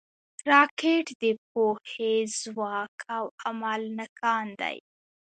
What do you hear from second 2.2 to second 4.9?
ځواک او عمل نښان دی